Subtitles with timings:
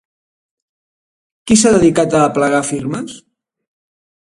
[1.51, 3.17] Qui s'ha dedicat a aplegar firmes?